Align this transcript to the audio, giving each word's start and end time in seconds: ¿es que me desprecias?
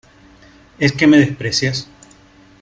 ¿es 0.79 0.93
que 0.93 1.05
me 1.05 1.19
desprecias? 1.19 1.87